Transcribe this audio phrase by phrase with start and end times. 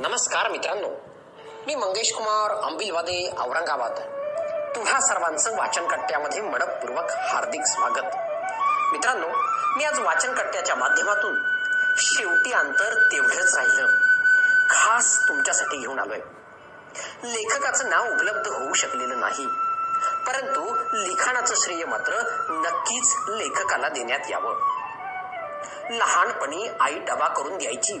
[0.00, 0.88] नमस्कार मित्रांनो.
[1.66, 3.92] मी मंगेश कुमार अंबिलवादे औरंगाबाद.
[4.76, 8.04] तुम्हा सर्वांचं वाचनकट्ट्यामध्ये मडकपूर्वक हार्दिक स्वागत.
[8.92, 9.28] मित्रांनो
[9.76, 11.38] मी आज वाचनकट्ट्याच्या माध्यमातून
[11.96, 13.86] शेवटी अंतर तेवढंच राहिलं.
[14.70, 16.20] खास तुमच्यासाठी घेऊन आलोय.
[17.24, 19.46] लेखकाचं नाव उपलब्ध होऊ शकलेलं नाही.
[20.26, 22.12] परंतु लिखाणाचं श्रेय मात्र
[22.50, 24.54] नक्कीच लेखकाला देण्यात यावं.
[25.90, 28.00] लहानपणी आई डबा करून द्यायची.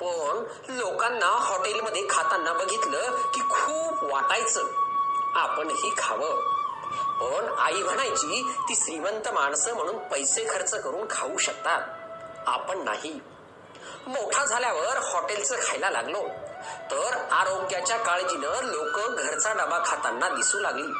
[0.00, 4.64] पण लोकांना हॉटेलमध्ये खाताना बघितलं की खूप वाटायचं.
[5.34, 6.58] आपणही खावं.
[7.20, 11.82] पण आई म्हणायची ती श्रीमंत माणसं म्हणून पैसे खर्च करून खाऊ शकतात.
[12.46, 13.20] आपण नाही.
[14.06, 16.22] मोठा झाल्यावर हॉटेलचं खायला लागलो.
[16.90, 20.92] तर आरोग्याच्या काळजीनं लोक घरचा डबा खाताना दिसू लागली.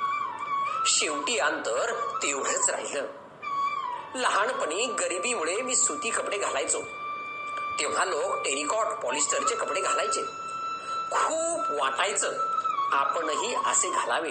[0.86, 1.92] शेवटी अंतर
[2.22, 3.06] तेवढंच राहिलं.
[4.14, 6.78] लहानपणी गरिबीमुळे मी सुती कपडे घालायचो.
[7.80, 10.22] तेव्हा लोक टेरिकॉट पॉलिस्टरचे कपडे घालायचे.
[11.10, 12.32] खूप वाटायचं.
[12.92, 14.30] आपणही असे घालावे.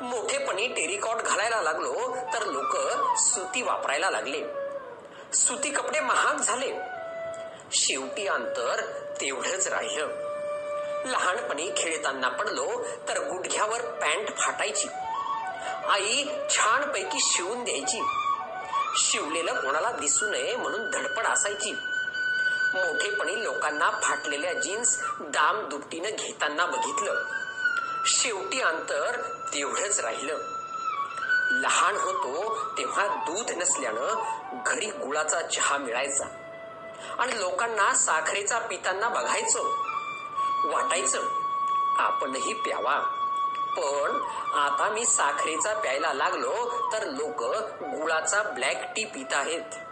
[0.00, 2.76] मोठेपणी टेरिकॉट घालायला लागलो तर लोक
[3.18, 4.44] सुती वापरायला लागले.
[5.34, 6.74] सुती कपडे महाग झाले.
[7.72, 8.80] शेवटी अंतर
[9.20, 10.08] तेवढंच राहिलं.
[11.04, 14.88] लहानपणी खेळताना पडलो तर गुडघ्यावर पॅन्ट फाटायची.
[15.88, 18.02] आई छानपैकी शिवून द्यायची.
[18.96, 21.76] शिवलेलं कोणाला दिसू नये म्हणून धडपड असायची.
[22.74, 27.22] मोठेपणी लोकांना फाटलेल्या जीन्स दाम दुपटीनं घेताना बघितलं.
[28.06, 29.20] शेवटी अंतर
[29.54, 30.38] तेवढंच राहिलं.
[31.50, 34.14] लहान होतो तेव्हा दूध नसल्यानं
[34.66, 36.24] घरी गुळाचा चहा मिळायचा.
[37.18, 39.62] आणि लोकांना साखरेचा पिताना बघायचो.
[40.64, 41.22] वाटायचं
[41.98, 43.00] आपणही प्यावा.
[43.76, 44.22] पण
[44.54, 47.42] आता मी साखरेचा प्यायला लागलो तर लोक
[47.82, 49.87] गुळाचा ब्लॅक टी पित आहेत.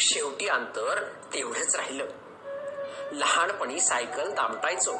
[0.00, 1.02] शेवटी अंतर
[1.34, 2.04] तेवढंच राहिलं.
[3.12, 4.92] लहानपणी सायकल दामटायचो.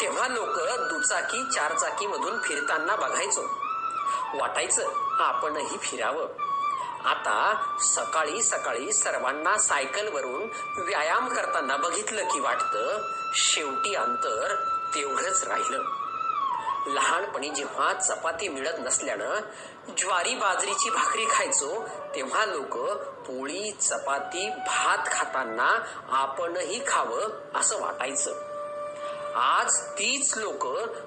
[0.00, 0.58] तेव्हा लोक
[0.92, 3.42] दुचाकी चारचाकी मधून फिरताना बघायचो.
[4.34, 4.82] वाटायचं
[5.20, 6.26] आपणही फिरावं.
[7.04, 14.54] आता सकाळी सकाळी सर्वांना सायकलवरून व्यायाम करताना बघितलं की वाटतं शेवटी अंतर
[14.94, 16.01] तेवढंच राहिलं.
[16.86, 19.40] लहानपणी जेव्हा चपाती मिळत नसल्यानं
[19.98, 25.78] ज्वारी बाजरीची भाकरी खायचो तेव्हा लोक पोळी चपाती भात खाताना
[26.08, 28.32] आपणही खावं असं वाटायचं.
[29.34, 30.66] आज तीच लोक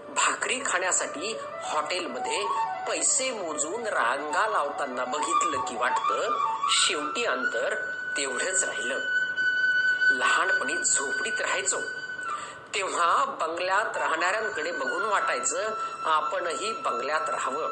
[0.09, 2.45] भाकरी खाण्यासाठी हॉटेलमध्ये
[2.87, 7.75] पैसे मोजून रांगा लावताना बघितलं की वाटतं शेवटी अंतर
[8.17, 8.99] तेवढंच राहिलं.
[10.11, 11.77] लहानपणी झोपडीत राहायचो.
[12.75, 15.69] तेव्हा बंगल्यात राहणाऱ्यांकडे बघून वाटायचं
[16.05, 17.65] आपणही बंगल्यात राहावं.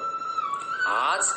[0.85, 1.31] आज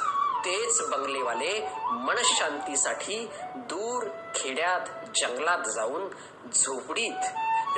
[0.44, 4.04] तेच बंगलेवाले मनशांतीसाठी दूर
[4.34, 4.80] खेड्यात
[5.16, 6.08] जंगलात जाऊन
[6.54, 7.24] झोपडीत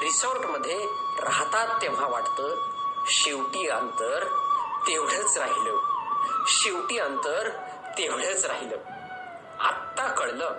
[0.00, 0.78] रिसॉर्टमध्ये
[1.20, 2.70] राहतात तेव्हा वाटतं
[3.06, 4.24] शेवटी अंतर
[4.88, 5.76] तेवढंच राहिलं.
[6.46, 7.48] शेवटी अंतर
[7.98, 8.76] तेवढंच राहिलं.
[9.60, 10.54] आत्ता कळलं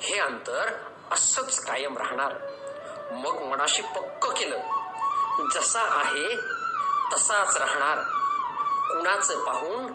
[0.00, 0.72] हे अंतर
[1.10, 2.34] असंच कायम राहणार.
[3.10, 4.58] मग मनाशी पक्क केलं.
[5.54, 6.36] जसा आहे
[7.12, 7.98] तसाच राहणार.
[8.88, 9.86] कुणाचं पाहून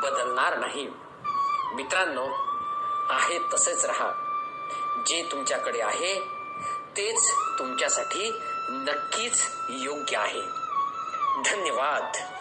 [0.00, 0.88] बदलणार नाही.
[1.74, 2.26] मित्रांनो
[3.10, 4.12] आहे तसेच राहा.
[5.06, 6.20] जे तुमच्याकडे आहे
[6.96, 10.42] तेच तुमच्यासाठी नक्कीच योग्य आहे.
[11.44, 12.31] धन्यवाद.